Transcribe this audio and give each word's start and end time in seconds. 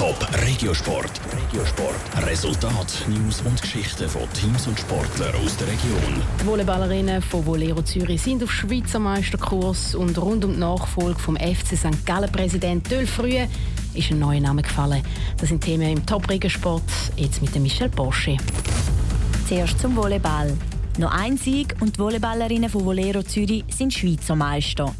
Top 0.00 0.26
Regiosport. 0.46 1.20
Regiosport. 1.30 2.26
Resultat, 2.26 3.04
News 3.06 3.42
und 3.42 3.60
Geschichten 3.60 4.08
von 4.08 4.22
Teams 4.32 4.66
und 4.66 4.80
Sportlern 4.80 5.34
aus 5.44 5.54
der 5.58 5.66
Region. 5.66 6.22
Die 6.40 6.46
Volleyballerinnen 6.46 7.20
von 7.20 7.44
Volero 7.44 7.82
Zürich 7.82 8.22
sind 8.22 8.42
auf 8.42 8.50
Schweizer 8.50 8.98
Meisterkurs 8.98 9.94
und 9.94 10.16
rund 10.16 10.46
um 10.46 10.54
die 10.54 10.58
Nachfolge 10.58 11.18
vom 11.18 11.36
FC 11.36 11.76
St. 11.76 12.06
Gallen 12.06 12.32
Präsident 12.32 12.90
Döl 12.90 13.06
Frühe 13.06 13.46
ist 13.92 14.10
ein 14.10 14.20
neuer 14.20 14.40
Name 14.40 14.62
gefallen. 14.62 15.02
Das 15.36 15.50
sind 15.50 15.62
Themen 15.62 15.90
im 15.90 16.06
Top 16.06 16.30
Regiosport. 16.30 16.82
Jetzt 17.16 17.42
mit 17.42 17.54
dem 17.54 17.64
Michel 17.64 17.90
Boschi. 17.90 18.38
Zuerst 19.50 19.80
zum 19.80 19.94
Volleyball. 19.94 20.56
Noch 20.96 21.12
ein 21.12 21.36
Sieg 21.36 21.76
und 21.80 21.96
die 21.96 22.00
Volleyballerinnen 22.00 22.70
von 22.70 22.86
Volero 22.86 23.22
Zürich 23.22 23.64
sind 23.68 23.92
Schweizer 23.92 24.34
Meister. 24.34 24.94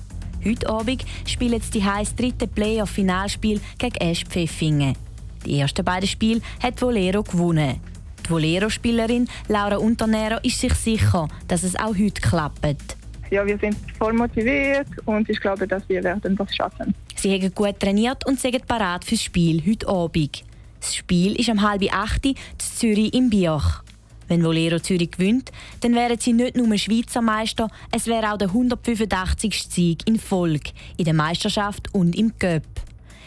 Heute 0.44 0.68
Abend 0.70 1.04
spielen 1.26 1.60
sie 1.60 1.70
die 1.70 1.84
heiß 1.84 2.14
dritte 2.14 2.46
Playoff-Finalspiel 2.46 3.60
gegen 3.78 3.96
Esch 3.96 4.24
Pfeffingen. 4.24 4.96
Die 5.44 5.58
ersten 5.58 5.84
beiden 5.84 6.08
Spiele 6.08 6.40
hat 6.62 6.80
Volero 6.80 7.22
gewonnen. 7.22 7.80
Die 8.24 8.30
Volero-Spielerin 8.30 9.28
Laura 9.48 9.76
Unternero 9.76 10.38
ist 10.42 10.60
sich 10.60 10.72
sicher, 10.74 11.28
dass 11.46 11.62
es 11.62 11.76
auch 11.76 11.94
heute 11.96 12.20
klappt. 12.20 12.96
Ja, 13.30 13.46
wir 13.46 13.58
sind 13.58 13.76
voll 13.98 14.12
motiviert 14.12 14.88
und 15.04 15.28
ich 15.28 15.40
glaube, 15.40 15.66
dass 15.68 15.88
wir 15.88 16.02
werden 16.02 16.36
das 16.36 16.54
schaffen. 16.54 16.94
Sie 17.16 17.32
haben 17.32 17.54
gut 17.54 17.78
trainiert 17.78 18.26
und 18.26 18.40
sind 18.40 18.66
parat 18.66 19.04
fürs 19.04 19.22
Spiel 19.22 19.62
heute 19.66 19.86
Abend. 19.88 20.42
Das 20.80 20.96
Spiel 20.96 21.38
ist 21.38 21.50
um 21.50 21.60
halb 21.60 21.82
acht 21.92 22.24
in 22.24 22.34
Zürich 22.58 23.12
im 23.14 23.28
Bioch. 23.28 23.82
Wenn 24.30 24.44
Volero 24.44 24.78
Zürich 24.78 25.10
gewinnt, 25.10 25.50
dann 25.80 25.96
wären 25.96 26.16
sie 26.16 26.32
nicht 26.32 26.56
nur 26.56 26.78
Schweizer 26.78 27.20
Meister, 27.20 27.68
es 27.90 28.06
wäre 28.06 28.32
auch 28.32 28.38
der 28.38 28.46
185. 28.46 29.64
Sieg 29.68 30.06
in 30.06 30.20
Folge 30.20 30.70
in 30.96 31.04
der 31.04 31.14
Meisterschaft 31.14 31.92
und 31.92 32.14
im 32.14 32.38
Cup. 32.38 32.62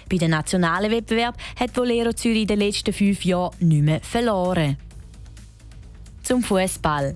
Bei 0.10 0.16
den 0.16 0.32
nationalen 0.32 0.90
Wettbewerb 0.90 1.36
hat 1.60 1.76
Volero 1.76 2.14
Zürich 2.14 2.44
in 2.44 2.48
den 2.48 2.60
letzten 2.60 2.94
fünf 2.94 3.26
Jahren 3.26 3.54
nicht 3.60 3.84
mehr 3.84 4.00
verloren. 4.00 4.78
Zum 6.22 6.42
Fußball. 6.42 7.16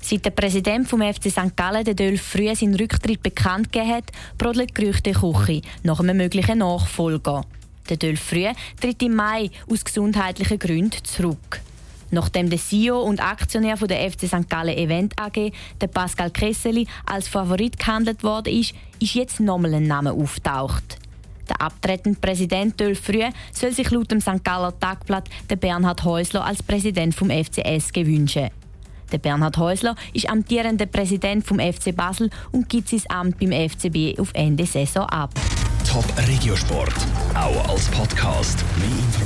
Seit 0.00 0.24
der 0.24 0.30
Präsident 0.30 0.88
vom 0.88 1.02
FC 1.02 1.30
St. 1.30 1.54
Gallen, 1.54 1.84
der 1.84 1.92
Dölf 1.92 2.22
früh 2.22 2.54
seinen 2.54 2.76
Rücktritt 2.76 3.22
bekannt 3.22 3.70
gegeben 3.70 3.96
hat, 3.96 4.12
brodelt 4.38 4.74
Gerüchte 4.74 5.12
Küche 5.12 5.60
nach 5.82 6.00
einem 6.00 6.16
möglichen 6.16 6.60
Nachfolger. 6.60 7.44
Der 7.90 7.98
Dölf 7.98 8.20
früh 8.20 8.46
tritt 8.80 9.02
im 9.02 9.14
Mai 9.14 9.50
aus 9.70 9.84
gesundheitlichen 9.84 10.58
Gründen 10.58 11.04
zurück. 11.04 11.60
Nachdem 12.10 12.50
der 12.50 12.58
CEO 12.58 13.00
und 13.02 13.20
Aktionär 13.20 13.76
von 13.76 13.88
der 13.88 14.10
FC 14.10 14.26
St. 14.26 14.48
Gallen 14.48 14.76
Event 14.76 15.14
AG, 15.18 15.52
der 15.80 15.86
Pascal 15.88 16.30
Kresseli, 16.30 16.86
als 17.04 17.28
Favorit 17.28 17.78
gehandelt 17.78 18.22
worden 18.22 18.52
ist, 18.52 18.74
ist 19.00 19.14
jetzt 19.14 19.40
nochmal 19.40 19.74
ein 19.74 19.84
Name 19.84 20.12
auftaucht. 20.12 20.98
Der 21.48 21.60
abtretende 21.60 22.18
Präsident 22.18 22.78
Dölf 22.80 23.00
Früh 23.00 23.22
soll 23.52 23.72
sich 23.72 23.90
laut 23.90 24.10
dem 24.10 24.20
St. 24.20 24.42
Galler 24.42 24.78
Tagblatt 24.78 25.28
den 25.48 25.58
Bernhard 25.58 26.04
Häusler 26.04 26.44
als 26.44 26.62
Präsident 26.62 27.14
vom 27.14 27.30
FCS 27.30 27.92
gewünschen. 27.92 28.50
Der 29.12 29.18
Bernhard 29.18 29.56
Häusler 29.56 29.94
ist 30.12 30.28
amtierender 30.28 30.86
Präsident 30.86 31.46
vom 31.46 31.60
FC 31.60 31.94
Basel 31.94 32.30
und 32.50 32.68
gibt 32.68 32.88
sein 32.88 33.02
Amt 33.08 33.38
beim 33.38 33.52
FCB 33.52 34.18
auf 34.18 34.30
Ende 34.34 34.66
Saison 34.66 35.04
ab. 35.04 35.30
Top 35.88 36.04
Regiosport, 36.26 36.94
auch 37.34 37.68
als 37.68 37.88
Podcast. 37.90 38.64
Mehr 38.78 39.25